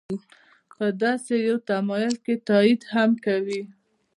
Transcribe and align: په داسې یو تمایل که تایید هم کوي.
په 0.77 0.85
داسې 1.03 1.33
یو 1.47 1.57
تمایل 1.69 2.15
که 2.25 2.33
تایید 2.47 2.81
هم 2.93 3.11
کوي. 3.25 3.61